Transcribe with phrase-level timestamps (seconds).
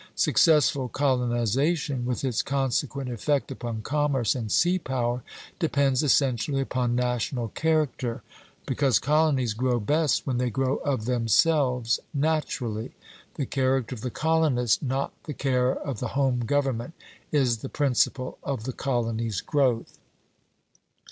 [0.15, 5.21] Successful colonization, with its consequent effect upon commerce and sea power,
[5.59, 8.23] depends essentially upon national character;
[8.65, 12.95] because colonies grow best when they grow of themselves, naturally.
[13.35, 16.95] The character of the colonist, not the care of the home government,
[17.31, 19.99] is the principle of the colony's growth.